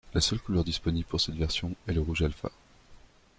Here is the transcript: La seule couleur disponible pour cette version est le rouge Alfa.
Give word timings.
La 0.15 0.19
seule 0.19 0.39
couleur 0.39 0.63
disponible 0.63 1.05
pour 1.05 1.21
cette 1.21 1.35
version 1.35 1.75
est 1.87 1.93
le 1.93 2.01
rouge 2.01 2.23
Alfa. 2.23 2.51